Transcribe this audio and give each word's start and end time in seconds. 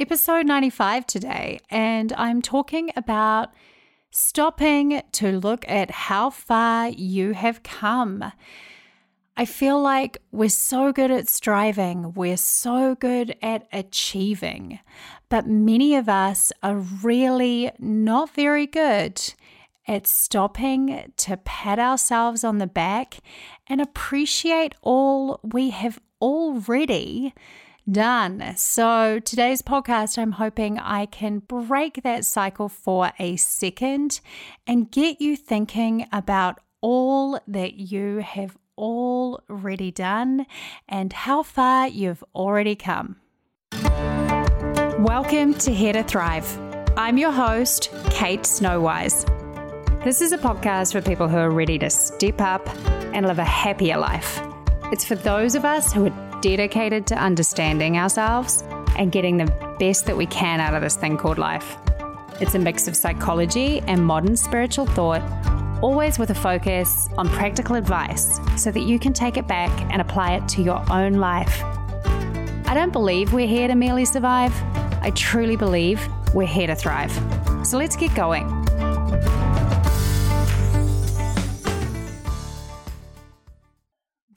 episode 0.00 0.46
95 0.46 1.06
today, 1.08 1.58
and 1.70 2.12
I'm 2.12 2.40
talking 2.40 2.90
about 2.94 3.52
stopping 4.12 5.02
to 5.10 5.32
look 5.40 5.68
at 5.68 5.90
how 5.90 6.30
far 6.30 6.88
you 6.88 7.32
have 7.32 7.64
come. 7.64 8.32
I 9.36 9.44
feel 9.44 9.80
like 9.80 10.18
we're 10.30 10.50
so 10.50 10.92
good 10.92 11.10
at 11.10 11.28
striving, 11.28 12.12
we're 12.14 12.36
so 12.36 12.94
good 12.94 13.34
at 13.42 13.66
achieving, 13.72 14.78
but 15.28 15.48
many 15.48 15.96
of 15.96 16.08
us 16.08 16.52
are 16.62 16.76
really 16.76 17.72
not 17.80 18.30
very 18.30 18.68
good 18.68 19.20
at 19.88 20.06
stopping 20.06 21.12
to 21.16 21.36
pat 21.38 21.80
ourselves 21.80 22.44
on 22.44 22.58
the 22.58 22.68
back 22.68 23.18
and 23.66 23.80
appreciate 23.80 24.76
all 24.80 25.40
we 25.42 25.70
have 25.70 25.98
already 26.20 27.34
done. 27.90 28.54
So, 28.56 29.18
today's 29.18 29.62
podcast, 29.62 30.18
I'm 30.18 30.32
hoping 30.32 30.78
I 30.78 31.06
can 31.06 31.38
break 31.38 32.02
that 32.02 32.24
cycle 32.24 32.68
for 32.68 33.12
a 33.18 33.36
second 33.36 34.20
and 34.66 34.90
get 34.90 35.20
you 35.20 35.36
thinking 35.36 36.06
about 36.12 36.60
all 36.80 37.40
that 37.46 37.74
you 37.74 38.18
have 38.18 38.56
already 38.76 39.90
done 39.90 40.46
and 40.88 41.12
how 41.12 41.42
far 41.42 41.88
you've 41.88 42.22
already 42.34 42.76
come. 42.76 43.16
Welcome 44.98 45.54
to 45.54 45.72
Here 45.72 45.92
to 45.92 46.02
Thrive. 46.02 46.58
I'm 46.96 47.18
your 47.18 47.32
host, 47.32 47.90
Kate 48.10 48.42
Snowise. 48.42 49.24
This 50.04 50.20
is 50.20 50.32
a 50.32 50.38
podcast 50.38 50.92
for 50.92 51.00
people 51.00 51.28
who 51.28 51.36
are 51.36 51.50
ready 51.50 51.78
to 51.78 51.90
step 51.90 52.40
up 52.40 52.68
and 53.14 53.26
live 53.26 53.38
a 53.38 53.44
happier 53.44 53.96
life. 53.96 54.40
It's 54.92 55.04
for 55.04 55.16
those 55.16 55.54
of 55.54 55.64
us 55.64 55.92
who 55.92 56.06
are 56.06 56.27
dedicated 56.40 57.06
to 57.08 57.14
understanding 57.16 57.98
ourselves 57.98 58.62
and 58.96 59.12
getting 59.12 59.36
the 59.36 59.76
best 59.78 60.06
that 60.06 60.16
we 60.16 60.26
can 60.26 60.60
out 60.60 60.74
of 60.74 60.82
this 60.82 60.96
thing 60.96 61.16
called 61.16 61.38
life. 61.38 61.76
It's 62.40 62.54
a 62.54 62.58
mix 62.58 62.86
of 62.88 62.96
psychology 62.96 63.80
and 63.86 64.04
modern 64.04 64.36
spiritual 64.36 64.86
thought, 64.86 65.22
always 65.82 66.18
with 66.18 66.30
a 66.30 66.34
focus 66.34 67.08
on 67.16 67.28
practical 67.28 67.76
advice 67.76 68.38
so 68.56 68.70
that 68.70 68.82
you 68.82 68.98
can 68.98 69.12
take 69.12 69.36
it 69.36 69.46
back 69.46 69.70
and 69.92 70.00
apply 70.00 70.34
it 70.34 70.48
to 70.48 70.62
your 70.62 70.84
own 70.92 71.14
life. 71.14 71.62
I 72.66 72.74
don't 72.74 72.92
believe 72.92 73.32
we're 73.32 73.46
here 73.46 73.68
to 73.68 73.74
merely 73.74 74.04
survive. 74.04 74.52
I 75.00 75.10
truly 75.14 75.56
believe 75.56 76.06
we're 76.34 76.46
here 76.46 76.66
to 76.66 76.74
thrive. 76.74 77.12
So 77.66 77.78
let's 77.78 77.96
get 77.96 78.14
going. 78.14 78.67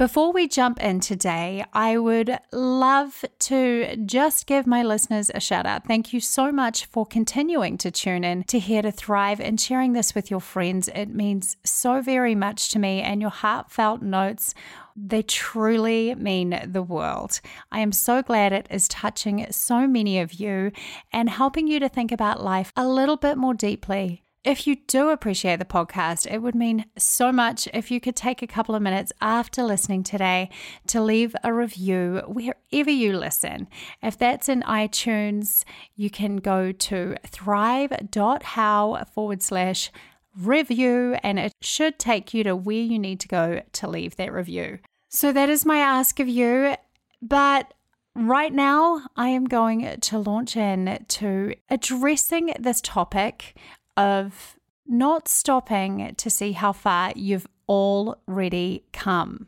Before 0.02 0.32
we 0.32 0.48
jump 0.48 0.82
in 0.82 1.00
today, 1.00 1.64
I 1.74 2.00
would 2.00 2.36
love 2.52 3.24
to 3.38 3.96
just 3.98 4.48
give 4.48 4.66
my 4.66 4.82
listeners 4.82 5.30
a 5.30 5.40
shout 5.40 5.68
out. 5.68 5.86
Thank 5.86 6.12
you 6.12 6.20
so 6.20 6.52
much 6.52 6.86
for 6.88 7.06
continuing 7.06 7.78
to 7.78 7.92
tune 7.92 8.24
in 8.24 8.44
to 8.46 8.58
Here 8.58 8.82
to 8.82 8.92
Thrive 8.92 9.40
and 9.40 9.62
sharing 9.62 9.94
this 9.94 10.16
with 10.16 10.32
your 10.32 10.42
friends. 10.42 10.88
It 10.88 11.14
means 11.14 11.56
so 11.64 12.02
very 12.02 12.34
much 12.34 12.70
to 12.70 12.80
me, 12.80 13.04
and 13.04 13.22
your 13.22 13.30
heartfelt 13.30 14.02
notes. 14.02 14.56
They 14.96 15.22
truly 15.22 16.16
mean 16.16 16.60
the 16.66 16.82
world. 16.82 17.40
I 17.72 17.82
am 17.82 17.92
so 17.92 18.24
glad 18.24 18.54
it 18.54 18.66
is 18.72 18.88
touching 18.88 19.46
so 19.52 19.86
many 19.86 20.20
of 20.20 20.34
you 20.34 20.72
and 21.14 21.30
helping 21.30 21.68
you 21.68 21.80
to 21.80 21.90
think 21.90 22.12
about 22.12 22.44
life 22.44 22.74
a 22.76 22.88
little 22.88 23.18
bit 23.18 23.38
more 23.38 23.54
deeply. 23.54 24.24
If 24.44 24.66
you 24.66 24.78
do 24.88 25.10
appreciate 25.10 25.60
the 25.60 25.66
podcast, 25.66 26.26
it 26.26 26.40
would 26.40 26.56
mean 26.56 26.86
so 26.98 27.32
much 27.32 27.68
if 27.76 27.92
you 27.92 28.00
could 28.00 28.16
take 28.16 28.42
a 28.42 28.48
couple 28.48 28.74
of 28.74 28.82
minutes 28.82 29.14
after 29.22 29.62
listening 29.62 30.02
today 30.02 30.50
to 30.88 31.00
leave 31.00 31.36
a 31.44 31.54
review 31.54 32.24
wherever 32.28 32.90
you 32.90 33.16
listen. 33.16 33.68
If 34.02 34.18
that's 34.18 34.50
in 34.50 34.64
iTunes, 34.64 35.64
you 35.96 36.10
can 36.10 36.38
go 36.38 36.72
to 36.72 37.18
thrive.how 37.24 39.04
forward 39.14 39.44
slash 39.44 39.92
review 40.36 41.18
and 41.22 41.38
it 41.38 41.54
should 41.62 42.00
take 42.00 42.34
you 42.34 42.44
to 42.44 42.56
where 42.56 42.78
you 42.78 42.98
need 42.98 43.20
to 43.20 43.28
go 43.28 43.62
to 43.74 43.88
leave 43.88 44.16
that 44.16 44.34
review. 44.34 44.80
So 45.10 45.32
that 45.32 45.50
is 45.50 45.68
my 45.68 45.78
ask 45.78 46.20
of 46.20 46.28
you. 46.28 46.78
But 47.22 47.76
right 48.16 48.52
now, 48.52 49.04
I 49.16 49.28
am 49.28 49.46
going 49.46 50.00
to 50.00 50.18
launch 50.18 50.58
in 50.58 51.06
to 51.10 51.54
addressing 51.70 52.56
this 52.60 52.82
topic 52.82 53.54
of 53.98 54.58
not 54.88 55.28
stopping 55.28 56.14
to 56.16 56.30
see 56.30 56.52
how 56.52 56.74
far 56.74 57.14
you've 57.16 57.48
already 57.70 58.84
come. 58.92 59.48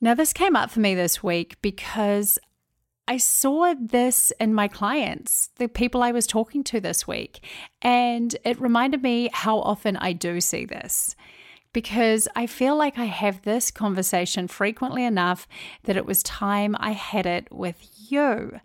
Now, 0.00 0.14
this 0.14 0.32
came 0.32 0.56
up 0.56 0.70
for 0.70 0.80
me 0.80 0.94
this 0.94 1.22
week 1.22 1.60
because 1.62 2.38
I 3.06 3.16
saw 3.16 3.74
this 3.78 4.32
in 4.40 4.54
my 4.54 4.68
clients, 4.68 5.50
the 5.56 5.68
people 5.68 6.02
I 6.02 6.12
was 6.12 6.26
talking 6.26 6.64
to 6.64 6.80
this 6.80 7.06
week, 7.06 7.44
and 7.82 8.36
it 8.44 8.60
reminded 8.60 9.02
me 9.02 9.30
how 9.32 9.58
often 9.58 9.96
I 9.96 10.12
do 10.12 10.40
see 10.40 10.64
this 10.64 11.16
because 11.72 12.28
I 12.34 12.46
feel 12.46 12.76
like 12.76 12.98
I 12.98 13.06
have 13.06 13.42
this 13.42 13.70
conversation 13.70 14.48
frequently 14.48 15.04
enough 15.04 15.46
that 15.84 15.96
it 15.96 16.06
was 16.06 16.22
time 16.22 16.76
I 16.78 16.92
had 16.92 17.26
it 17.26 17.48
with 17.50 17.88
you. 18.08 18.60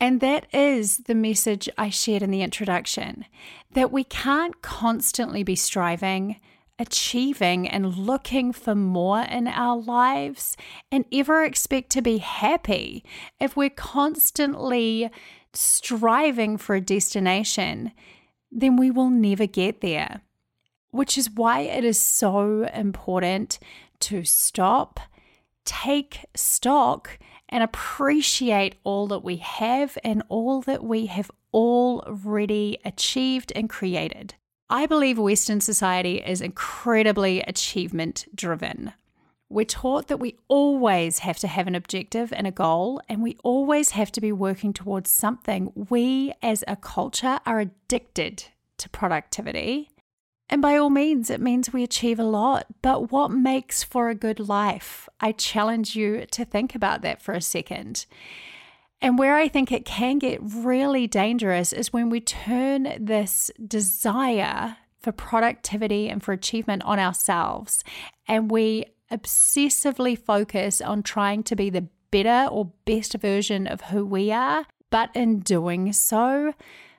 And 0.00 0.20
that 0.20 0.46
is 0.54 0.98
the 0.98 1.14
message 1.14 1.68
I 1.76 1.90
shared 1.90 2.22
in 2.22 2.30
the 2.30 2.42
introduction 2.42 3.26
that 3.72 3.92
we 3.92 4.02
can't 4.02 4.62
constantly 4.62 5.42
be 5.42 5.54
striving, 5.54 6.40
achieving, 6.78 7.68
and 7.68 7.94
looking 7.94 8.52
for 8.52 8.74
more 8.74 9.20
in 9.20 9.46
our 9.46 9.76
lives 9.76 10.56
and 10.90 11.04
ever 11.12 11.44
expect 11.44 11.90
to 11.90 12.02
be 12.02 12.16
happy 12.16 13.04
if 13.38 13.54
we're 13.56 13.68
constantly 13.68 15.10
striving 15.52 16.56
for 16.56 16.74
a 16.74 16.80
destination, 16.80 17.92
then 18.50 18.76
we 18.76 18.90
will 18.90 19.10
never 19.10 19.46
get 19.46 19.82
there. 19.82 20.22
Which 20.92 21.18
is 21.18 21.30
why 21.30 21.60
it 21.60 21.84
is 21.84 22.00
so 22.00 22.64
important 22.74 23.58
to 24.00 24.24
stop, 24.24 24.98
take 25.64 26.24
stock, 26.34 27.18
and 27.50 27.62
appreciate 27.62 28.76
all 28.84 29.06
that 29.08 29.22
we 29.22 29.36
have 29.36 29.98
and 30.02 30.22
all 30.28 30.62
that 30.62 30.82
we 30.82 31.06
have 31.06 31.30
already 31.52 32.78
achieved 32.84 33.52
and 33.54 33.68
created. 33.68 34.34
I 34.70 34.86
believe 34.86 35.18
Western 35.18 35.60
society 35.60 36.18
is 36.18 36.40
incredibly 36.40 37.40
achievement 37.42 38.26
driven. 38.34 38.92
We're 39.48 39.64
taught 39.64 40.06
that 40.06 40.20
we 40.20 40.38
always 40.46 41.18
have 41.18 41.38
to 41.40 41.48
have 41.48 41.66
an 41.66 41.74
objective 41.74 42.32
and 42.32 42.46
a 42.46 42.52
goal, 42.52 43.00
and 43.08 43.20
we 43.20 43.36
always 43.42 43.90
have 43.90 44.12
to 44.12 44.20
be 44.20 44.30
working 44.30 44.72
towards 44.72 45.10
something. 45.10 45.72
We 45.74 46.32
as 46.40 46.62
a 46.68 46.76
culture 46.76 47.40
are 47.44 47.58
addicted 47.58 48.44
to 48.78 48.88
productivity 48.88 49.90
and 50.50 50.60
by 50.60 50.76
all 50.76 50.90
means, 50.90 51.30
it 51.30 51.40
means 51.40 51.72
we 51.72 51.84
achieve 51.84 52.18
a 52.18 52.24
lot. 52.24 52.66
But 52.82 53.12
what 53.12 53.30
makes 53.30 53.84
for 53.84 54.08
a 54.08 54.14
good 54.14 54.40
life? 54.40 55.08
I 55.20 55.32
challenge 55.32 55.94
you 55.94 56.26
to 56.32 56.44
think 56.44 56.74
about 56.74 57.02
that 57.02 57.22
for 57.22 57.32
a 57.32 57.40
second. 57.40 58.04
And 59.00 59.18
where 59.18 59.36
I 59.36 59.48
think 59.48 59.72
it 59.72 59.86
can 59.86 60.18
get 60.18 60.40
really 60.42 61.06
dangerous 61.06 61.72
is 61.72 61.92
when 61.92 62.10
we 62.10 62.20
turn 62.20 62.92
this 62.98 63.50
desire 63.64 64.76
for 64.98 65.12
productivity 65.12 66.08
and 66.08 66.22
for 66.22 66.32
achievement 66.32 66.82
on 66.82 66.98
ourselves 66.98 67.82
and 68.28 68.50
we 68.50 68.84
obsessively 69.10 70.18
focus 70.18 70.82
on 70.82 71.02
trying 71.02 71.42
to 71.44 71.56
be 71.56 71.70
the 71.70 71.86
better 72.10 72.48
or 72.50 72.72
best 72.84 73.14
version 73.14 73.66
of 73.66 73.80
who 73.82 74.04
we 74.04 74.30
are. 74.30 74.66
But 74.90 75.10
in 75.14 75.40
doing 75.40 75.92
so, 75.92 76.52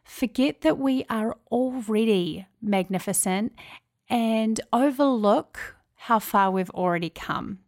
forget 0.04 0.62
that 0.62 0.78
we 0.78 1.06
are 1.10 1.38
already 1.52 2.46
magnificent 2.62 3.54
and 4.10 4.60
overlook 4.74 5.76
how 5.96 6.20
far 6.20 6.52
we've 6.52 6.70
already 6.72 7.10
come. 7.10 7.60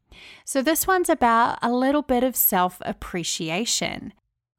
So, 0.46 0.62
this 0.62 0.86
one's 0.86 1.10
about 1.10 1.58
a 1.62 1.72
little 1.72 2.02
bit 2.02 2.24
of 2.24 2.36
self 2.36 2.78
appreciation. 2.82 4.14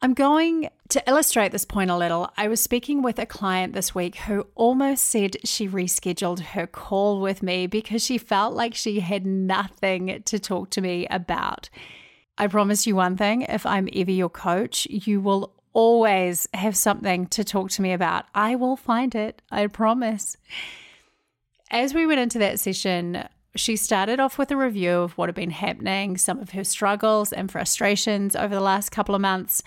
I'm 0.04 0.12
going 0.12 0.68
to 0.90 1.02
illustrate 1.08 1.50
this 1.50 1.64
point 1.64 1.90
a 1.90 1.96
little. 1.96 2.30
I 2.36 2.48
was 2.48 2.60
speaking 2.60 3.00
with 3.00 3.18
a 3.18 3.24
client 3.24 3.72
this 3.72 3.94
week 3.94 4.16
who 4.16 4.46
almost 4.54 5.04
said 5.04 5.38
she 5.44 5.66
rescheduled 5.66 6.40
her 6.40 6.66
call 6.66 7.22
with 7.22 7.42
me 7.42 7.66
because 7.66 8.04
she 8.04 8.18
felt 8.18 8.52
like 8.52 8.74
she 8.74 9.00
had 9.00 9.24
nothing 9.24 10.22
to 10.26 10.38
talk 10.38 10.68
to 10.70 10.82
me 10.82 11.06
about. 11.06 11.70
I 12.36 12.48
promise 12.48 12.86
you 12.86 12.96
one 12.96 13.16
thing 13.16 13.42
if 13.42 13.64
I'm 13.64 13.88
ever 13.94 14.10
your 14.10 14.28
coach, 14.28 14.86
you 14.90 15.22
will 15.22 15.53
always 15.74 16.48
have 16.54 16.76
something 16.76 17.26
to 17.26 17.44
talk 17.44 17.70
to 17.72 17.82
me 17.82 17.92
about. 17.92 18.24
I 18.34 18.54
will 18.54 18.76
find 18.76 19.14
it, 19.14 19.42
I 19.50 19.66
promise. 19.66 20.36
As 21.70 21.92
we 21.92 22.06
went 22.06 22.20
into 22.20 22.38
that 22.38 22.60
session, 22.60 23.28
she 23.56 23.76
started 23.76 24.18
off 24.18 24.38
with 24.38 24.50
a 24.50 24.56
review 24.56 24.98
of 25.00 25.12
what 25.18 25.28
had 25.28 25.34
been 25.34 25.50
happening, 25.50 26.16
some 26.16 26.38
of 26.38 26.50
her 26.50 26.64
struggles 26.64 27.32
and 27.32 27.50
frustrations 27.50 28.34
over 28.34 28.54
the 28.54 28.60
last 28.60 28.90
couple 28.90 29.14
of 29.14 29.20
months, 29.20 29.62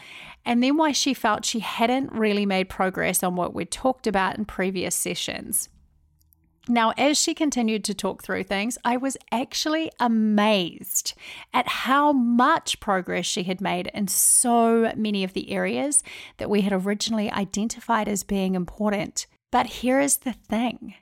and 0.46 0.64
then 0.64 0.78
why 0.78 0.92
she 0.92 1.14
felt 1.14 1.46
she 1.46 1.60
hadn't 1.60 2.12
really 2.12 2.46
made 2.46 2.70
progress 2.70 3.24
on 3.24 3.36
what 3.36 3.54
we'd 3.54 3.72
talked 3.72 4.08
about 4.08 4.38
in 4.38 4.46
previous 4.46 4.96
sessions. 4.96 5.70
Now, 6.70 6.94
as 6.98 7.18
she 7.18 7.34
continued 7.34 7.84
to 7.86 7.94
talk 7.94 8.24
through 8.24 8.44
things, 8.44 8.78
I 8.84 8.98
was 8.98 9.16
actually 9.32 9.92
amazed 10.00 11.14
at 11.54 11.68
how 11.68 12.12
much 12.12 12.80
progress 12.80 13.26
she 13.26 13.44
had 13.44 13.62
made 13.62 13.90
in 13.94 14.08
so 14.08 14.92
many 14.96 15.24
of 15.24 15.34
the 15.34 15.52
areas 15.52 16.04
that 16.38 16.50
we 16.50 16.62
had 16.62 16.74
originally 16.74 17.32
identified 17.32 18.10
as 18.10 18.24
being 18.24 18.56
important. 18.56 19.28
But 19.52 19.68
here 19.68 20.00
is 20.02 20.18
the 20.18 20.34
thing 20.34 20.96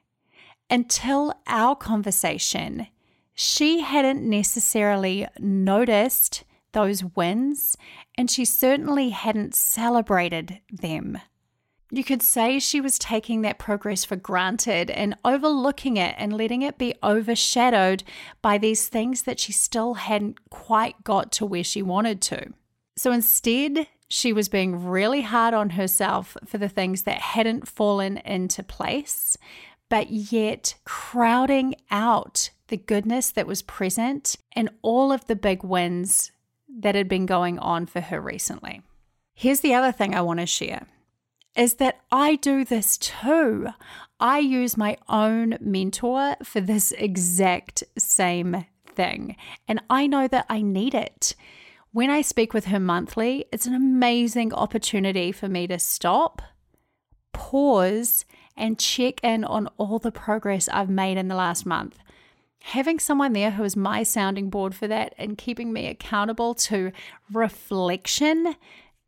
until 0.70 1.34
our 1.48 1.76
conversation, 1.76 2.88
she 3.34 3.82
hadn't 3.82 4.28
necessarily 4.28 5.28
noticed 5.40 6.44
those 6.72 7.04
wins, 7.16 7.78
and 8.18 8.30
she 8.30 8.46
certainly 8.46 9.10
hadn't 9.10 9.56
celebrated 9.56 10.60
them. 10.72 11.18
You 11.96 12.04
could 12.04 12.22
say 12.22 12.60
she 12.60 12.82
was 12.82 13.00
taking 13.00 13.42
that 13.44 13.58
progress 13.58 14.04
for 14.04 14.18
granted 14.18 14.92
and 14.92 15.16
overlooking 15.24 15.96
it 15.96 16.14
and 16.18 16.36
letting 16.36 16.62
it 16.62 16.78
be 16.78 16.94
overshadowed 17.02 18.04
by 18.42 18.58
these 18.58 18.90
things 18.90 19.22
that 19.22 19.40
she 19.40 19.54
still 19.54 19.94
hadn't 19.94 20.50
quite 20.50 21.06
got 21.06 21.32
to 21.34 21.46
where 21.46 21.64
she 21.64 21.82
wanted 21.82 22.22
to. 22.24 22.52
So 22.98 23.14
instead, 23.14 23.88
she 24.10 24.34
was 24.34 24.50
being 24.50 24.86
really 24.86 25.22
hard 25.22 25.54
on 25.54 25.72
herself 25.72 26.36
for 26.46 26.58
the 26.58 26.68
things 26.68 27.04
that 27.04 27.22
hadn't 27.22 27.70
fallen 27.70 28.18
into 28.18 28.62
place, 28.62 29.38
but 29.88 30.10
yet 30.10 30.76
crowding 30.84 31.76
out 31.92 32.50
the 32.68 32.78
goodness 32.78 33.32
that 33.32 33.48
was 33.48 33.62
present 33.62 34.36
and 34.52 34.70
all 34.82 35.14
of 35.14 35.28
the 35.28 35.36
big 35.38 35.64
wins 35.64 36.34
that 36.68 36.96
had 36.96 37.08
been 37.08 37.26
going 37.26 37.58
on 37.58 37.86
for 37.86 38.02
her 38.02 38.20
recently. 38.20 38.82
Here's 39.34 39.62
the 39.62 39.74
other 39.74 39.94
thing 39.94 40.14
I 40.14 40.20
want 40.20 40.42
to 40.42 40.46
share 40.46 40.88
is 41.56 41.76
that 41.76 42.02
I 42.12 42.36
do 42.36 42.66
this 42.66 42.98
too. 42.98 43.68
I 44.20 44.40
use 44.40 44.78
my 44.78 44.98
own 45.10 45.58
mentor 45.60 46.36
for 46.44 46.62
this 46.62 46.92
exact 46.94 47.84
same 47.98 48.66
thing, 48.88 49.36
and 49.68 49.82
I 49.90 50.08
know 50.08 50.28
that 50.28 50.46
I 50.50 50.62
need 50.62 50.94
it. 50.94 51.36
When 51.92 52.10
I 52.10 52.22
speak 52.22 52.54
with 52.54 52.66
her 52.66 52.80
monthly, 52.80 53.46
it's 53.52 53.66
an 53.66 53.74
amazing 53.74 54.54
opportunity 54.54 55.32
for 55.32 55.48
me 55.48 55.68
to 55.68 55.80
stop, 55.80 56.42
pause, 57.32 58.26
and 58.58 58.80
check 58.80 59.24
in 59.24 59.44
on 59.44 59.68
all 59.78 60.00
the 60.00 60.12
progress 60.12 60.68
I've 60.70 60.90
made 60.90 61.18
in 61.18 61.28
the 61.28 61.36
last 61.36 61.66
month. 61.66 61.98
Having 62.60 63.00
someone 63.00 63.34
there 63.34 63.52
who 63.52 63.64
is 63.64 63.76
my 63.76 64.04
sounding 64.04 64.50
board 64.50 64.74
for 64.74 64.88
that 64.88 65.14
and 65.18 65.38
keeping 65.38 65.72
me 65.72 65.88
accountable 65.88 66.56
to 66.56 66.92
reflection 67.32 68.56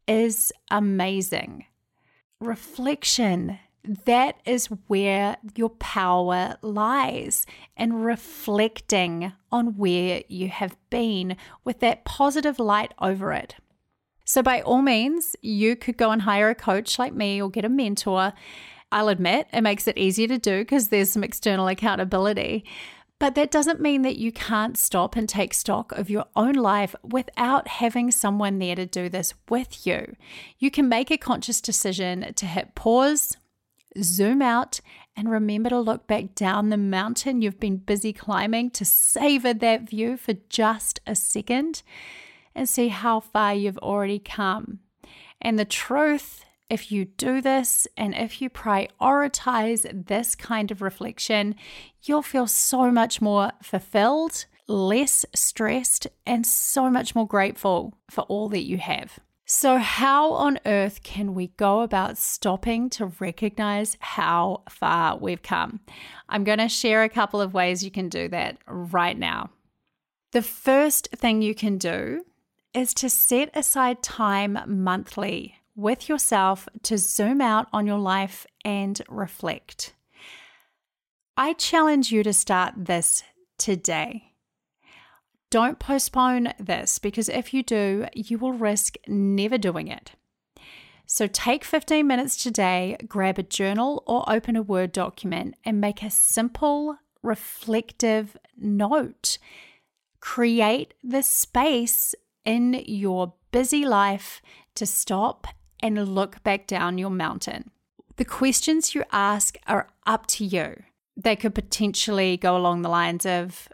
is 0.08 0.54
amazing. 0.70 1.66
Reflection 2.40 3.60
that 4.06 4.36
is 4.46 4.68
where 4.88 5.38
your 5.56 5.70
power 5.70 6.58
lies 6.62 7.46
and 7.76 8.04
reflecting 8.04 9.32
on 9.52 9.78
where 9.78 10.24
you 10.28 10.50
have 10.50 10.76
been 10.90 11.38
with 11.64 11.80
that 11.80 12.04
positive 12.04 12.60
light 12.60 12.94
over 13.00 13.32
it. 13.32 13.56
So, 14.26 14.44
by 14.44 14.62
all 14.62 14.82
means, 14.82 15.38
you 15.42 15.78
could 15.78 15.96
go 15.96 16.12
and 16.12 16.24
hire 16.24 16.50
a 16.50 16.56
coach 16.56 17.00
like 17.00 17.14
me 17.14 17.42
or 17.42 17.50
get 17.50 17.64
a 17.64 17.70
mentor. 17.70 18.34
I'll 18.92 19.08
admit 19.08 19.48
it 19.54 19.62
makes 19.62 19.88
it 19.88 19.98
easier 19.98 20.28
to 20.28 20.38
do 20.38 20.60
because 20.60 20.90
there's 20.90 21.12
some 21.12 21.24
external 21.24 21.68
accountability. 21.68 22.66
But 23.20 23.34
that 23.36 23.50
doesn't 23.50 23.82
mean 23.82 24.04
that 24.04 24.18
you 24.18 24.32
can't 24.32 24.78
stop 24.78 25.16
and 25.16 25.28
take 25.28 25.54
stock 25.54 25.92
of 25.94 26.10
your 26.10 26.26
own 26.36 26.54
life 26.54 26.96
without 27.04 27.68
having 27.68 28.12
someone 28.12 28.60
there 28.60 28.76
to 28.76 28.86
do 28.86 29.10
this 29.10 29.34
with 29.50 29.88
you. 29.88 30.16
You 30.60 30.70
can 30.70 30.88
make 30.88 31.10
a 31.10 31.18
conscious 31.18 31.60
decision 31.60 32.34
to 32.36 32.46
hit 32.46 32.76
pause, 32.76 33.36
zoom 34.00 34.44
out, 34.44 34.82
and 35.16 35.32
remember 35.32 35.70
to 35.70 35.80
look 35.80 36.06
back 36.06 36.36
down 36.36 36.70
the 36.70 36.78
mountain 36.78 37.42
you've 37.42 37.60
been 37.60 37.78
busy 37.78 38.14
climbing 38.14 38.70
to 38.72 38.86
savor 38.86 39.54
that 39.56 39.90
view 39.90 40.16
for 40.16 40.34
just 40.50 41.00
a 41.08 41.16
second 41.16 41.82
and 42.54 42.70
see 42.70 42.90
how 42.90 43.20
far 43.20 43.56
you've 43.56 43.80
already 43.80 44.20
come. 44.20 44.80
And 45.42 45.58
the 45.58 45.66
truth, 45.66 46.46
if 46.70 46.92
you 46.92 47.06
do 47.06 47.42
this 47.42 47.88
and 47.96 48.14
if 48.14 48.42
you 48.42 48.50
prioritize 48.50 50.06
this 50.08 50.36
kind 50.36 50.72
of 50.72 50.82
reflection, 50.82 51.56
you'll 52.04 52.22
feel 52.22 52.48
so 52.48 52.92
much 52.92 53.22
more 53.22 53.52
fulfilled, 53.62 54.46
less 54.68 55.26
stressed, 55.34 56.08
and 56.26 56.46
so 56.46 56.90
much 56.90 57.16
more 57.16 57.28
grateful 57.28 57.94
for 58.10 58.22
all 58.24 58.50
that 58.50 58.66
you 58.66 58.78
have. 58.78 59.20
So, 59.50 59.78
how 59.78 60.34
on 60.34 60.60
earth 60.66 61.04
can 61.04 61.34
we 61.34 61.48
go 61.56 61.80
about 61.80 62.18
stopping 62.18 62.90
to 62.92 63.14
recognize 63.20 63.96
how 64.02 64.64
far 64.70 65.18
we've 65.18 65.42
come? 65.42 65.80
I'm 66.28 66.44
going 66.44 66.58
to 66.58 66.68
share 66.68 67.04
a 67.04 67.10
couple 67.10 67.40
of 67.40 67.54
ways 67.54 67.82
you 67.82 67.90
can 67.90 68.10
do 68.10 68.28
that 68.28 68.58
right 68.68 69.18
now. 69.18 69.52
The 70.34 70.42
first 70.42 71.08
thing 71.16 71.42
you 71.42 71.56
can 71.56 71.78
do 71.78 72.26
is 72.74 72.94
to 72.96 73.10
set 73.10 73.50
aside 73.56 74.04
time 74.04 74.60
monthly 74.68 75.57
with 75.78 76.10
yourself 76.10 76.68
to 76.82 76.98
zoom 76.98 77.40
out 77.40 77.68
on 77.72 77.86
your 77.86 78.00
life 78.00 78.48
and 78.66 79.00
reflect. 79.08 79.94
I 81.38 81.54
challenge 81.54 82.12
you 82.12 82.24
to 82.24 82.34
start 82.34 82.74
this 82.76 83.24
today. 83.60 84.34
Don't 85.52 85.78
postpone 85.78 86.54
this 86.60 86.98
because 86.98 87.30
if 87.30 87.54
you 87.54 87.62
do, 87.62 88.08
you 88.14 88.40
will 88.40 88.54
risk 88.54 88.96
never 89.08 89.58
doing 89.58 89.88
it. 89.88 90.12
So 91.06 91.28
take 91.28 91.64
15 91.64 92.06
minutes 92.06 92.36
today, 92.36 92.98
grab 93.08 93.38
a 93.38 93.44
journal 93.44 94.04
or 94.08 94.30
open 94.30 94.56
a 94.56 94.64
Word 94.64 94.92
document 94.92 95.56
and 95.64 95.80
make 95.80 96.02
a 96.02 96.10
simple, 96.10 96.98
reflective 97.22 98.36
note. 98.58 99.38
Create 100.20 100.96
the 101.04 101.22
space 101.22 102.16
in 102.44 102.84
your 102.88 103.36
busy 103.52 103.86
life 103.86 104.42
to 104.76 104.86
stop 104.86 105.48
and 105.80 106.16
look 106.16 106.42
back 106.44 106.68
down 106.68 106.98
your 106.98 107.10
mountain. 107.10 107.72
The 108.18 108.26
questions 108.26 108.96
you 108.96 109.04
ask 109.12 109.58
are 109.68 109.90
up 110.06 110.26
to 110.28 110.46
you. 110.46 110.84
They 111.16 111.36
could 111.36 111.56
potentially 111.56 112.38
go 112.38 112.58
along 112.58 112.82
the 112.82 112.90
lines 112.90 113.26
of 113.26 113.70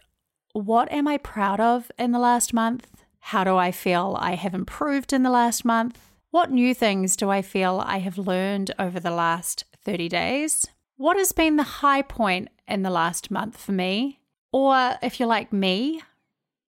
what 0.54 0.92
am 0.92 1.08
I 1.08 1.18
proud 1.18 1.60
of 1.60 1.92
in 1.98 2.12
the 2.12 2.20
last 2.20 2.54
month? 2.54 3.04
How 3.20 3.44
do 3.44 3.56
I 3.56 3.72
feel 3.72 4.18
I 4.20 4.36
have 4.36 4.54
improved 4.54 5.14
in 5.14 5.24
the 5.24 5.30
last 5.30 5.64
month? 5.64 5.98
What 6.30 6.52
new 6.52 6.74
things 6.74 7.16
do 7.16 7.30
I 7.30 7.42
feel 7.42 7.82
I 7.86 8.00
have 8.00 8.18
learned 8.18 8.72
over 8.78 9.00
the 9.00 9.12
last 9.12 9.66
30 9.84 10.10
days? 10.10 10.68
What 10.98 11.18
has 11.18 11.32
been 11.32 11.56
the 11.56 11.64
high 11.64 12.02
point 12.02 12.50
in 12.68 12.84
the 12.84 12.90
last 12.90 13.32
month 13.32 13.58
for 13.58 13.72
me? 13.72 14.20
Or 14.52 14.98
if 15.02 15.20
you're 15.20 15.30
like 15.30 15.54
me, 15.54 16.02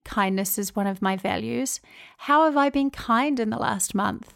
kindness 0.04 0.56
is 0.58 0.74
one 0.74 0.86
of 0.86 1.02
my 1.02 1.16
values. 1.16 1.80
How 2.18 2.44
have 2.44 2.56
I 2.56 2.70
been 2.70 2.90
kind 2.90 3.38
in 3.38 3.50
the 3.50 3.58
last 3.58 3.94
month? 3.94 4.34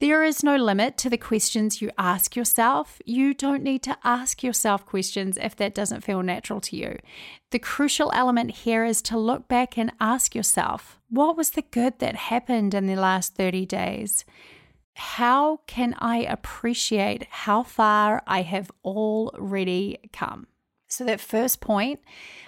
There 0.00 0.24
is 0.24 0.42
no 0.42 0.56
limit 0.56 0.96
to 0.98 1.10
the 1.10 1.18
questions 1.18 1.82
you 1.82 1.90
ask 1.98 2.34
yourself. 2.34 3.02
You 3.04 3.34
don't 3.34 3.62
need 3.62 3.82
to 3.82 3.98
ask 4.02 4.42
yourself 4.42 4.86
questions 4.86 5.36
if 5.36 5.54
that 5.56 5.74
doesn't 5.74 6.04
feel 6.04 6.22
natural 6.22 6.58
to 6.62 6.76
you. 6.76 6.98
The 7.50 7.58
crucial 7.58 8.10
element 8.14 8.50
here 8.50 8.82
is 8.82 9.02
to 9.02 9.18
look 9.18 9.46
back 9.46 9.76
and 9.76 9.92
ask 10.00 10.34
yourself 10.34 10.98
what 11.10 11.36
was 11.36 11.50
the 11.50 11.64
good 11.70 11.98
that 11.98 12.16
happened 12.16 12.72
in 12.72 12.86
the 12.86 12.96
last 12.96 13.34
30 13.34 13.66
days? 13.66 14.24
How 14.94 15.58
can 15.66 15.94
I 15.98 16.18
appreciate 16.18 17.26
how 17.28 17.62
far 17.62 18.22
I 18.26 18.40
have 18.40 18.70
already 18.82 19.98
come? 20.14 20.46
So, 20.88 21.04
that 21.04 21.20
first 21.20 21.60
point, 21.60 22.00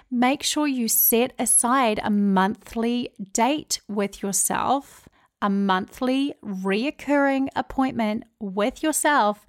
make 0.09 0.43
sure 0.43 0.67
you 0.67 0.87
set 0.87 1.33
aside 1.37 1.99
a 2.03 2.09
monthly 2.09 3.09
date 3.31 3.79
with 3.87 4.23
yourself 4.23 5.02
a 5.43 5.49
monthly 5.49 6.33
reoccurring 6.43 7.49
appointment 7.55 8.23
with 8.39 8.81
yourself 8.81 9.45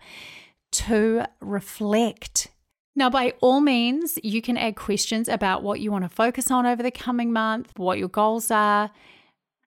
to 0.73 1.25
reflect. 1.41 2.49
Now, 2.97 3.09
by 3.09 3.35
all 3.41 3.61
means, 3.61 4.19
you 4.23 4.43
can 4.43 4.57
add 4.57 4.75
questions 4.75 5.29
about 5.29 5.63
what 5.63 5.79
you 5.81 5.93
want 5.93 6.05
to 6.05 6.09
focus 6.09 6.51
on 6.51 6.67
over 6.67 6.83
the 6.83 6.91
coming 6.91 7.33
month, 7.33 7.73
what 7.77 7.99
your 7.99 8.09
goals 8.09 8.51
are. 8.51 8.91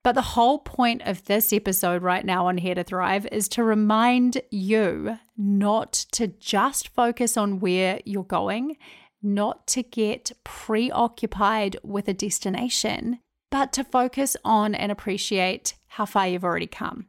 But 0.03 0.15
the 0.15 0.21
whole 0.21 0.59
point 0.59 1.01
of 1.05 1.25
this 1.25 1.51
episode 1.51 2.03
right 2.03 2.25
now 2.25 2.47
on 2.47 2.57
Here 2.57 2.75
to 2.75 2.83
Thrive 2.83 3.25
is 3.31 3.47
to 3.49 3.63
remind 3.63 4.41
you 4.51 5.19
not 5.37 5.93
to 6.11 6.27
just 6.27 6.89
focus 6.89 7.37
on 7.37 7.59
where 7.59 8.01
you're 8.05 8.23
going, 8.23 8.75
not 9.23 9.65
to 9.67 9.83
get 9.83 10.31
preoccupied 10.43 11.77
with 11.83 12.07
a 12.09 12.13
destination, 12.13 13.19
but 13.49 13.71
to 13.73 13.83
focus 13.83 14.35
on 14.43 14.75
and 14.75 14.91
appreciate 14.91 15.75
how 15.97 16.05
far 16.05 16.27
you've 16.27 16.43
already 16.43 16.67
come. 16.67 17.07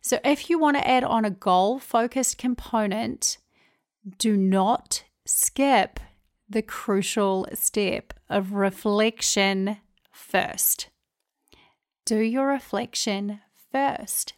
So, 0.00 0.20
if 0.24 0.48
you 0.48 0.60
want 0.60 0.76
to 0.76 0.88
add 0.88 1.02
on 1.02 1.24
a 1.24 1.30
goal 1.30 1.80
focused 1.80 2.38
component, 2.38 3.36
do 4.16 4.36
not 4.36 5.02
skip 5.26 5.98
the 6.48 6.62
crucial 6.62 7.48
step 7.52 8.14
of 8.30 8.52
reflection 8.52 9.78
first. 10.12 10.88
Do 12.06 12.20
your 12.20 12.46
reflection 12.46 13.40
first. 13.72 14.34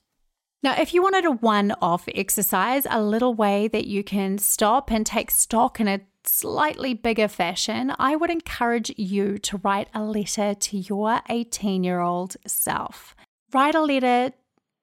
Now, 0.63 0.81
if 0.81 0.95
you 0.95 1.03
wanted 1.03 1.27
a 1.27 1.33
one 1.33 1.75
off 1.83 2.09
exercise, 2.15 2.87
a 2.89 3.03
little 3.03 3.35
way 3.35 3.69
that 3.69 3.87
you 3.87 4.03
can 4.03 4.39
stop 4.39 4.91
and 4.91 5.05
take 5.05 5.31
stock 5.31 5.79
in 5.79 5.89
a 5.89 6.01
slightly 6.25 6.95
bigger 6.95 7.29
fashion, 7.29 7.93
I 7.99 8.17
would 8.17 8.31
encourage 8.31 8.93
you 8.97 9.37
to 9.39 9.59
write 9.59 9.89
a 9.95 10.03
letter 10.03 10.55
to 10.55 10.79
your 10.79 11.21
18 11.29 11.85
year 11.85 12.01
old 12.01 12.39
self. 12.47 13.15
Write 13.53 13.75
a 13.75 13.83
letter 13.83 14.33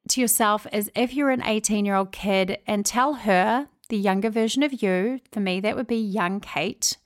to 0.09 0.21
yourself 0.21 0.67
as 0.71 0.89
if 0.95 1.13
you're 1.13 1.29
an 1.29 1.43
18 1.43 1.85
year 1.85 1.95
old 1.95 2.11
kid 2.11 2.57
and 2.67 2.85
tell 2.85 3.13
her, 3.13 3.67
the 3.89 3.97
younger 3.97 4.29
version 4.29 4.63
of 4.63 4.81
you, 4.81 5.19
for 5.31 5.39
me, 5.39 5.59
that 5.61 5.75
would 5.75 5.87
be 5.87 5.95
young 5.95 6.39
Kate, 6.39 6.97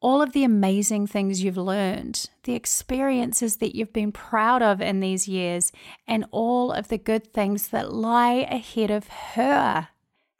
all 0.00 0.20
of 0.20 0.32
the 0.32 0.44
amazing 0.44 1.06
things 1.06 1.42
you've 1.42 1.56
learned, 1.56 2.28
the 2.42 2.54
experiences 2.54 3.56
that 3.56 3.74
you've 3.74 3.92
been 3.92 4.12
proud 4.12 4.60
of 4.62 4.82
in 4.82 5.00
these 5.00 5.26
years, 5.26 5.72
and 6.06 6.26
all 6.30 6.72
of 6.72 6.88
the 6.88 6.98
good 6.98 7.32
things 7.32 7.68
that 7.68 7.92
lie 7.92 8.46
ahead 8.50 8.90
of 8.90 9.08
her. 9.08 9.88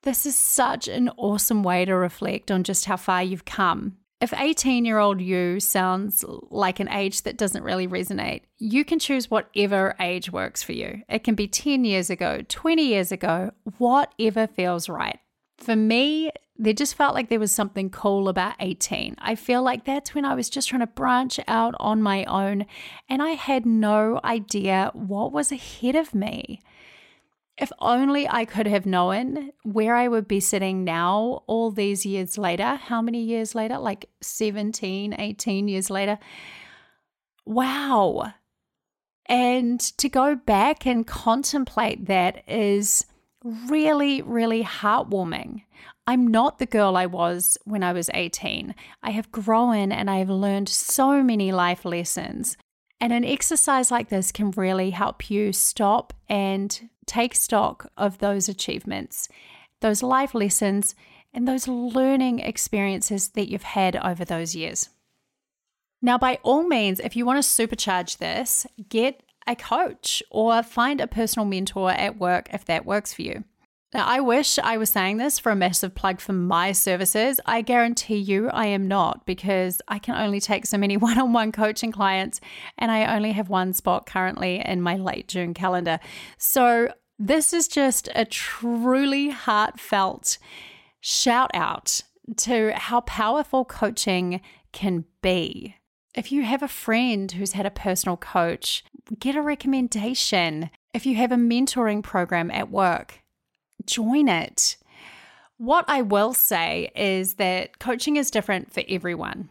This 0.02 0.26
is 0.26 0.36
such 0.36 0.86
an 0.86 1.08
awesome 1.16 1.62
way 1.62 1.86
to 1.86 1.94
reflect 1.94 2.50
on 2.50 2.62
just 2.62 2.84
how 2.84 2.98
far 2.98 3.22
you've 3.22 3.46
come. 3.46 3.96
If 4.21 4.33
18 4.33 4.85
year 4.85 4.99
old 4.99 5.21
you 5.21 5.61
sounds 5.61 6.25
like 6.50 6.80
an 6.80 6.88
age 6.88 7.23
that 7.23 7.37
doesn't 7.37 7.62
really 7.62 7.87
resonate, 7.87 8.42
you 8.59 8.85
can 8.85 8.99
choose 8.99 9.30
whatever 9.30 9.94
age 10.00 10.30
works 10.30 10.62
for 10.62 10.73
you. 10.73 11.02
It 11.09 11.25
can 11.25 11.35
be 11.35 11.49
10 11.49 11.85
years 11.85 12.11
ago, 12.11 12.40
20 12.49 12.83
years 12.83 13.12
ago, 13.12 13.52
whatever 13.78 14.47
feels 14.47 14.88
right. 14.88 15.18
For 15.59 15.76
me, 15.76 16.30
there 16.56 16.73
just 16.73 16.94
felt 16.94 17.14
like 17.14 17.28
there 17.28 17.40
was 17.40 17.52
something 17.52 17.90
cool 17.90 18.28
about 18.28 18.54
18. 18.61 19.16
I 19.18 19.35
feel 19.35 19.62
like 19.62 19.85
that's 19.85 20.14
when 20.14 20.25
I 20.25 20.35
was 20.35 20.49
just 20.49 20.68
trying 20.68 20.80
to 20.80 20.87
branch 20.87 21.40
out 21.49 21.75
on 21.80 22.00
my 22.00 22.25
own 22.25 22.66
and 23.09 23.21
I 23.21 23.30
had 23.30 23.66
no 23.66 24.21
idea 24.23 24.90
what 24.94 25.33
was 25.33 25.50
ahead 25.50 25.97
of 25.97 26.14
me. 26.14 26.61
If 27.56 27.70
only 27.78 28.28
I 28.28 28.44
could 28.44 28.66
have 28.66 28.84
known 28.84 29.52
where 29.62 29.94
I 29.94 30.08
would 30.08 30.26
be 30.26 30.40
sitting 30.40 30.82
now, 30.82 31.44
all 31.46 31.70
these 31.70 32.04
years 32.04 32.37
later. 32.37 32.75
How 32.75 33.00
many 33.00 33.23
years 33.23 33.54
later? 33.54 33.78
Like 33.78 34.11
17, 34.23 35.14
18 35.16 35.68
years 35.68 35.88
later. 35.88 36.18
Wow. 37.46 38.32
And 39.26 39.80
to 39.80 40.08
go 40.08 40.34
back 40.34 40.84
and 40.84 41.06
contemplate 41.06 42.06
that 42.06 42.42
is 42.49 43.06
really, 43.44 44.20
really 44.23 44.64
heartwarming. 44.64 45.62
I'm 46.06 46.26
not 46.26 46.58
the 46.58 46.66
girl 46.66 46.96
I 46.96 47.06
was 47.06 47.56
when 47.64 47.82
I 47.82 47.92
was 47.92 48.11
18. 48.12 48.75
I 49.02 49.11
have 49.11 49.32
grown 49.32 49.92
and 49.92 50.11
I 50.11 50.18
have 50.18 50.28
learned 50.28 50.68
so 50.68 51.23
many 51.23 51.52
life 51.52 51.84
lessons. 51.84 52.56
And 53.00 53.12
an 53.12 53.24
exercise 53.24 53.90
like 53.90 54.08
this 54.08 54.32
can 54.32 54.50
really 54.52 54.90
help 54.90 55.30
you 55.30 55.52
stop 55.52 56.12
and 56.28 56.88
take 57.06 57.34
stock 57.34 57.90
of 57.96 58.18
those 58.18 58.48
achievements, 58.48 59.28
those 59.80 60.02
life 60.02 60.34
lessons, 60.34 60.94
and 61.32 61.46
those 61.46 61.68
learning 61.68 62.38
experiences 62.38 63.28
that 63.30 63.50
you've 63.50 63.62
had 63.62 63.96
over 63.96 64.24
those 64.24 64.54
years. 64.54 64.88
Now, 66.00 66.18
by 66.18 66.38
all 66.42 66.66
means, 66.66 67.00
if 67.00 67.16
you 67.16 67.26
want 67.26 67.42
to 67.42 67.48
supercharge 67.48 68.18
this, 68.18 68.66
get 68.88 69.22
a 69.46 69.56
coach 69.56 70.22
or 70.30 70.62
find 70.62 71.00
a 71.00 71.06
personal 71.06 71.46
mentor 71.46 71.90
at 71.90 72.18
work 72.18 72.48
if 72.52 72.64
that 72.66 72.86
works 72.86 73.12
for 73.12 73.22
you. 73.22 73.44
Now, 73.94 74.06
I 74.06 74.18
wish 74.18 74.58
I 74.58 74.76
was 74.76 74.90
saying 74.90 75.18
this 75.18 75.38
for 75.38 75.52
a 75.52 75.56
massive 75.56 75.94
plug 75.94 76.18
for 76.18 76.32
my 76.32 76.72
services. 76.72 77.38
I 77.46 77.62
guarantee 77.62 78.16
you 78.16 78.50
I 78.50 78.66
am 78.66 78.88
not 78.88 79.24
because 79.24 79.80
I 79.86 80.00
can 80.00 80.16
only 80.16 80.40
take 80.40 80.66
so 80.66 80.76
many 80.76 80.96
one 80.96 81.16
on 81.16 81.32
one 81.32 81.52
coaching 81.52 81.92
clients 81.92 82.40
and 82.76 82.90
I 82.90 83.14
only 83.14 83.30
have 83.30 83.48
one 83.48 83.72
spot 83.72 84.04
currently 84.04 84.58
in 84.58 84.82
my 84.82 84.96
late 84.96 85.28
June 85.28 85.54
calendar. 85.54 86.00
So, 86.38 86.92
this 87.20 87.52
is 87.52 87.68
just 87.68 88.08
a 88.16 88.24
truly 88.24 89.30
heartfelt 89.30 90.38
shout 91.00 91.52
out 91.54 92.00
to 92.38 92.72
how 92.74 93.02
powerful 93.02 93.64
coaching 93.64 94.40
can 94.72 95.04
be. 95.22 95.76
If 96.16 96.32
you 96.32 96.42
have 96.42 96.64
a 96.64 96.68
friend 96.68 97.30
who's 97.30 97.52
had 97.52 97.66
a 97.66 97.70
personal 97.70 98.16
coach, 98.16 98.82
get 99.20 99.36
a 99.36 99.42
recommendation. 99.42 100.70
If 100.92 101.06
you 101.06 101.14
have 101.14 101.30
a 101.30 101.36
mentoring 101.36 102.02
program 102.02 102.50
at 102.50 102.68
work, 102.68 103.23
join 103.86 104.28
it. 104.28 104.76
What 105.56 105.84
I 105.88 106.02
will 106.02 106.34
say 106.34 106.90
is 106.96 107.34
that 107.34 107.78
coaching 107.78 108.16
is 108.16 108.30
different 108.30 108.72
for 108.72 108.82
everyone. 108.88 109.50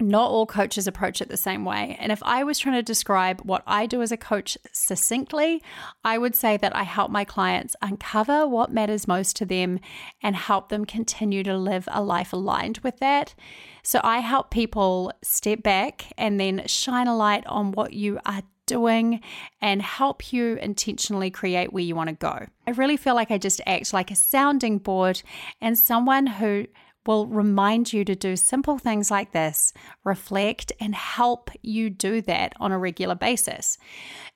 Not 0.00 0.30
all 0.30 0.46
coaches 0.46 0.86
approach 0.86 1.20
it 1.20 1.28
the 1.28 1.36
same 1.36 1.64
way. 1.64 1.96
And 1.98 2.12
if 2.12 2.22
I 2.22 2.44
was 2.44 2.60
trying 2.60 2.76
to 2.76 2.82
describe 2.82 3.40
what 3.40 3.64
I 3.66 3.86
do 3.86 4.00
as 4.00 4.12
a 4.12 4.16
coach 4.16 4.56
succinctly, 4.72 5.60
I 6.04 6.18
would 6.18 6.36
say 6.36 6.56
that 6.56 6.74
I 6.76 6.84
help 6.84 7.10
my 7.10 7.24
clients 7.24 7.74
uncover 7.82 8.46
what 8.46 8.70
matters 8.70 9.08
most 9.08 9.34
to 9.36 9.44
them 9.44 9.80
and 10.22 10.36
help 10.36 10.68
them 10.68 10.84
continue 10.84 11.42
to 11.42 11.58
live 11.58 11.88
a 11.90 12.00
life 12.00 12.32
aligned 12.32 12.78
with 12.78 12.98
that. 12.98 13.34
So 13.82 14.00
I 14.04 14.20
help 14.20 14.50
people 14.50 15.12
step 15.22 15.64
back 15.64 16.12
and 16.16 16.38
then 16.38 16.62
shine 16.66 17.08
a 17.08 17.16
light 17.16 17.44
on 17.46 17.72
what 17.72 17.92
you 17.92 18.20
are 18.24 18.42
doing 18.68 19.20
and 19.60 19.82
help 19.82 20.32
you 20.32 20.54
intentionally 20.56 21.30
create 21.30 21.72
where 21.72 21.82
you 21.82 21.96
want 21.96 22.10
to 22.10 22.14
go. 22.14 22.46
I 22.66 22.70
really 22.70 22.96
feel 22.96 23.16
like 23.16 23.32
I 23.32 23.38
just 23.38 23.60
act 23.66 23.92
like 23.92 24.12
a 24.12 24.16
sounding 24.16 24.78
board 24.78 25.22
and 25.60 25.76
someone 25.76 26.26
who 26.26 26.66
will 27.06 27.26
remind 27.26 27.90
you 27.90 28.04
to 28.04 28.14
do 28.14 28.36
simple 28.36 28.76
things 28.76 29.10
like 29.10 29.32
this, 29.32 29.72
reflect, 30.04 30.72
and 30.78 30.94
help 30.94 31.50
you 31.62 31.88
do 31.88 32.20
that 32.20 32.52
on 32.60 32.70
a 32.70 32.78
regular 32.78 33.14
basis. 33.14 33.78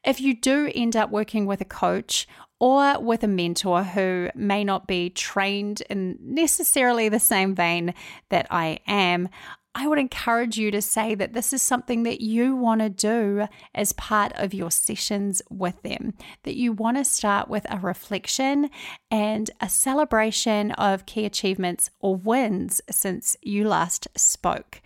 If 0.04 0.22
you 0.22 0.34
do 0.34 0.72
end 0.74 0.96
up 0.96 1.10
working 1.10 1.44
with 1.44 1.60
a 1.60 1.66
coach 1.66 2.26
or 2.58 2.98
with 2.98 3.24
a 3.24 3.28
mentor 3.28 3.82
who 3.82 4.30
may 4.34 4.64
not 4.64 4.86
be 4.86 5.10
trained 5.10 5.82
in 5.90 6.16
necessarily 6.20 7.10
the 7.10 7.20
same 7.20 7.54
vein 7.54 7.92
that 8.30 8.46
I 8.50 8.78
am, 8.86 9.28
I 9.74 9.88
would 9.88 9.98
encourage 9.98 10.58
you 10.58 10.70
to 10.70 10.82
say 10.82 11.14
that 11.14 11.32
this 11.32 11.52
is 11.52 11.62
something 11.62 12.02
that 12.02 12.20
you 12.20 12.54
want 12.54 12.82
to 12.82 12.90
do 12.90 13.46
as 13.74 13.94
part 13.94 14.32
of 14.34 14.52
your 14.52 14.70
sessions 14.70 15.40
with 15.48 15.80
them. 15.82 16.12
That 16.42 16.56
you 16.56 16.72
want 16.72 16.98
to 16.98 17.04
start 17.04 17.48
with 17.48 17.66
a 17.70 17.78
reflection 17.78 18.68
and 19.10 19.50
a 19.60 19.70
celebration 19.70 20.72
of 20.72 21.06
key 21.06 21.24
achievements 21.24 21.90
or 22.00 22.16
wins 22.16 22.82
since 22.90 23.36
you 23.40 23.66
last 23.66 24.08
spoke. 24.14 24.82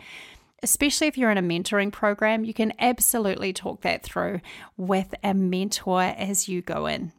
Especially 0.62 1.08
if 1.08 1.18
you're 1.18 1.32
in 1.32 1.38
a 1.38 1.42
mentoring 1.42 1.92
program, 1.92 2.44
you 2.44 2.54
can 2.54 2.72
absolutely 2.78 3.52
talk 3.52 3.82
that 3.82 4.04
through 4.04 4.40
with 4.76 5.14
a 5.24 5.34
mentor 5.34 6.02
as 6.02 6.48
you 6.48 6.62
go 6.62 6.86
in. 6.86 7.12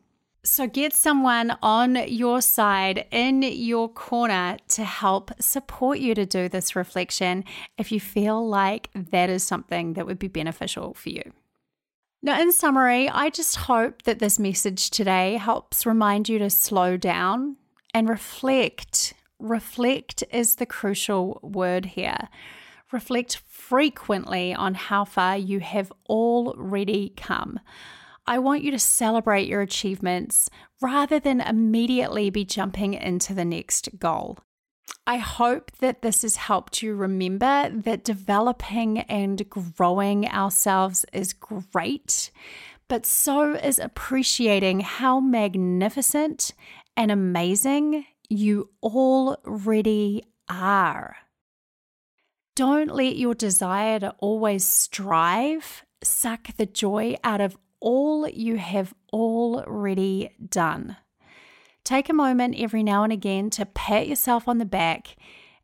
So 0.50 0.66
get 0.66 0.94
someone 0.94 1.58
on 1.62 2.08
your 2.08 2.42
side, 2.42 3.06
in 3.12 3.42
your 3.42 3.90
corner, 3.90 4.58
to 4.70 4.86
help 4.86 5.30
support 5.42 6.00
you 6.00 6.16
to 6.16 6.26
do 6.26 6.48
this 6.48 6.74
reflection 6.74 7.44
if 7.78 7.92
you 7.92 8.00
feel 8.00 8.48
like 8.48 8.90
that 8.96 9.30
is 9.30 9.44
something 9.44 9.94
that 9.94 10.08
would 10.08 10.18
be 10.18 10.30
beneficial 10.30 10.94
for 10.94 11.10
you. 11.10 11.34
Now, 12.24 12.40
in 12.40 12.54
summary, 12.54 13.10
I 13.10 13.30
just 13.30 13.58
hope 13.58 14.04
that 14.04 14.20
this 14.20 14.40
message 14.40 14.90
today 14.90 15.36
helps 15.36 15.86
remind 15.86 16.30
you 16.30 16.40
to 16.40 16.50
slow 16.50 16.96
down 16.96 17.58
and 17.94 18.08
reflect. 18.08 19.16
Reflect 19.40 20.24
is 20.32 20.56
the 20.56 20.66
crucial 20.66 21.42
word 21.44 21.86
here. 21.86 22.30
Reflect 22.94 23.36
frequently 23.36 24.54
on 24.54 24.76
how 24.76 25.04
far 25.04 25.38
you 25.38 25.60
have 25.60 25.92
already 26.10 27.14
come. 27.18 27.60
I 28.28 28.40
want 28.40 28.64
you 28.64 28.72
to 28.72 28.80
celebrate 28.80 29.48
your 29.48 29.62
achievements 29.62 30.50
rather 30.82 31.20
than 31.20 31.40
immediately 31.40 32.30
be 32.30 32.44
jumping 32.44 32.94
into 32.94 33.34
the 33.34 33.46
next 33.46 33.98
goal. 33.98 34.38
I 35.06 35.18
hope 35.18 35.72
that 35.80 36.02
this 36.02 36.24
has 36.24 36.36
helped 36.36 36.82
you 36.82 36.94
remember 36.94 37.70
that 37.70 38.04
developing 38.04 39.00
and 39.00 39.50
growing 39.50 40.28
ourselves 40.28 41.06
is 41.14 41.32
great, 41.32 42.32
but 42.90 43.06
so 43.06 43.54
is 43.54 43.80
appreciating 43.80 44.82
how 44.82 45.22
magnificent 45.22 46.54
and 46.98 47.12
amazing 47.12 48.06
you 48.30 48.70
already 48.84 50.26
are. 50.50 51.16
Don't 52.56 52.94
let 52.94 53.16
your 53.16 53.36
desire 53.36 54.00
to 54.00 54.16
always 54.20 54.66
strive 54.66 55.84
suck 56.04 56.56
the 56.58 56.66
joy 56.66 57.16
out 57.24 57.42
of 57.42 57.58
all 57.80 58.28
you 58.28 58.58
have 58.58 58.94
already 59.14 60.32
done. 60.50 60.98
Take 61.84 62.10
a 62.10 62.14
moment 62.14 62.60
every 62.60 62.84
now 62.84 63.04
and 63.04 63.14
again 63.14 63.50
to 63.52 63.66
pat 63.66 64.08
yourself 64.08 64.48
on 64.48 64.58
the 64.58 64.66
back 64.66 65.16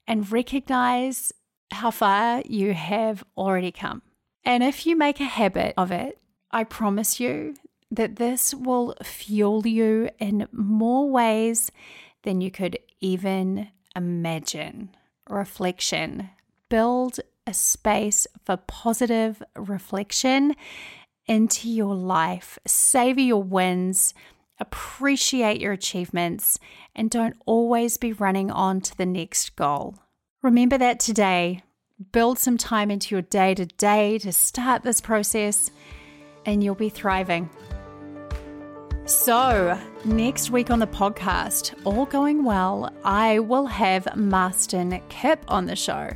and 0.08 0.32
recognize 0.32 1.34
how 1.72 1.91
far 1.91 2.41
you 2.46 2.74
have 2.74 3.24
already 3.38 3.72
come. 3.72 4.01
And 4.46 4.63
if 4.63 4.86
you 4.86 4.96
make 4.96 5.20
a 5.20 5.25
habit 5.25 5.74
of 5.77 5.91
it, 5.91 6.20
I 6.51 6.63
promise 6.63 7.20
you 7.20 7.55
that 7.91 8.17
this 8.17 8.53
will 8.53 8.96
fuel 9.03 9.65
you 9.67 10.10
in 10.20 10.48
more 10.51 11.10
ways 11.10 11.72
than 12.24 12.41
you 12.41 12.51
could 12.51 12.77
even 13.00 13.70
imagine. 13.96 14.96
Reflection. 15.29 16.29
Build 16.70 17.20
a 17.46 17.53
space 17.53 18.25
for 18.46 18.58
positive 18.58 19.43
reflection 19.55 20.55
into 21.27 21.70
your 21.70 21.96
life. 21.96 22.60
Savor 22.65 23.22
your 23.22 23.44
wins, 23.44 24.13
appreciate 24.60 25.62
your 25.62 25.74
achievements, 25.74 26.60
and 26.96 27.10
don't 27.10 27.36
always 27.46 27.98
be 27.98 28.13
running 28.13 28.51
on 28.51 28.82
to 28.82 28.98
the 28.98 29.06
next 29.06 29.56
goal. 29.56 29.96
Remember 30.42 30.77
that 30.77 31.00
today. 31.00 31.63
Build 32.12 32.38
some 32.38 32.58
time 32.58 32.92
into 32.92 33.15
your 33.15 33.22
day 33.22 33.56
to 33.56 33.65
day 33.65 34.18
to 34.20 34.32
start 34.32 34.84
this 34.84 35.00
process, 35.00 35.72
and 36.46 36.63
you'll 36.63 36.75
be 36.75 36.89
thriving. 36.89 37.50
So, 39.06 39.77
next 40.06 40.50
week 40.50 40.72
on 40.72 40.80
the 40.80 40.88
podcast, 40.88 41.74
all 41.84 42.06
going 42.06 42.46
well, 42.46 42.89
I 43.03 43.39
will 43.39 43.65
have 43.65 44.06
Mastin 44.15 45.01
Kipp 45.10 45.44
on 45.50 45.65
the 45.65 45.75
show. 45.75 46.10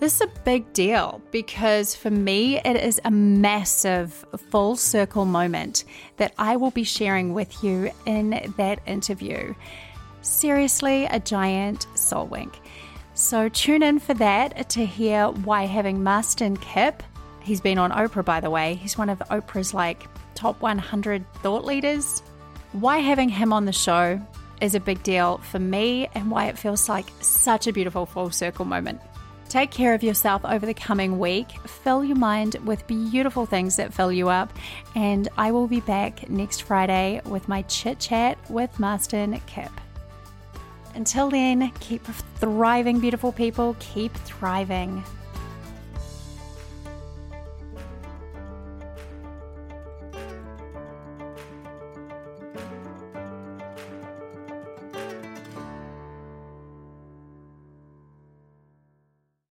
This 0.00 0.14
is 0.14 0.20
a 0.20 0.40
big 0.44 0.72
deal 0.72 1.20
because 1.32 1.96
for 1.96 2.10
me, 2.10 2.58
it 2.58 2.76
is 2.76 3.00
a 3.04 3.10
massive 3.10 4.24
full 4.48 4.76
circle 4.76 5.24
moment 5.24 5.82
that 6.18 6.32
I 6.38 6.54
will 6.54 6.70
be 6.70 6.84
sharing 6.84 7.34
with 7.34 7.64
you 7.64 7.90
in 8.06 8.52
that 8.56 8.78
interview. 8.86 9.54
Seriously, 10.22 11.06
a 11.06 11.18
giant 11.18 11.88
soul 11.94 12.26
wink. 12.26 12.60
So 13.14 13.48
tune 13.48 13.82
in 13.82 13.98
for 13.98 14.14
that 14.14 14.68
to 14.70 14.86
hear 14.86 15.30
why 15.30 15.64
having 15.64 15.98
Mastin 15.98 16.60
Kipp, 16.60 17.02
he's 17.42 17.60
been 17.60 17.78
on 17.78 17.90
Oprah 17.90 18.24
by 18.24 18.38
the 18.38 18.50
way, 18.50 18.74
he's 18.74 18.96
one 18.96 19.10
of 19.10 19.18
Oprah's 19.32 19.74
like 19.74 20.06
top 20.36 20.60
100 20.60 21.24
thought 21.42 21.64
leaders. 21.64 22.22
Why 22.70 22.98
having 22.98 23.28
him 23.28 23.52
on 23.52 23.64
the 23.64 23.72
show 23.72 24.20
is 24.60 24.76
a 24.76 24.80
big 24.80 25.02
deal 25.02 25.38
for 25.38 25.58
me 25.58 26.08
and 26.14 26.30
why 26.30 26.46
it 26.46 26.56
feels 26.56 26.88
like 26.88 27.06
such 27.20 27.66
a 27.66 27.72
beautiful 27.72 28.06
full 28.06 28.30
circle 28.30 28.64
moment. 28.64 29.00
Take 29.48 29.70
care 29.70 29.94
of 29.94 30.02
yourself 30.02 30.44
over 30.44 30.66
the 30.66 30.74
coming 30.74 31.18
week. 31.18 31.48
Fill 31.66 32.04
your 32.04 32.16
mind 32.16 32.56
with 32.64 32.86
beautiful 32.86 33.46
things 33.46 33.76
that 33.76 33.94
fill 33.94 34.12
you 34.12 34.28
up. 34.28 34.52
And 34.94 35.28
I 35.38 35.52
will 35.52 35.66
be 35.66 35.80
back 35.80 36.28
next 36.28 36.62
Friday 36.62 37.22
with 37.24 37.48
my 37.48 37.62
chit 37.62 37.98
chat 37.98 38.38
with 38.50 38.70
Mastin 38.76 39.40
Kipp. 39.46 39.72
Until 40.94 41.30
then, 41.30 41.72
keep 41.80 42.04
thriving, 42.36 43.00
beautiful 43.00 43.32
people. 43.32 43.76
Keep 43.78 44.14
thriving. 44.14 45.02